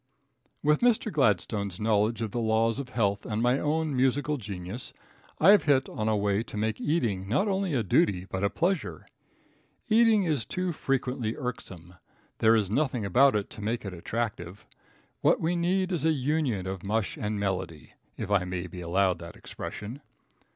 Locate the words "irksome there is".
11.37-12.67